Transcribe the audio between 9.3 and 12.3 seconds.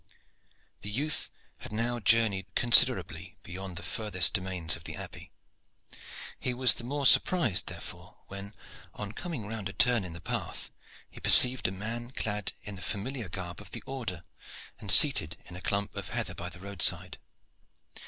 round a turn in the path, he perceived a man